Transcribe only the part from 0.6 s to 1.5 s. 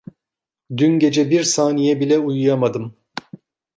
Dün gece bir